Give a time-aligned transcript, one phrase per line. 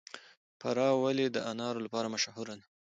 [0.59, 2.65] فراه ولې د انارو لپاره مشهوره ده؟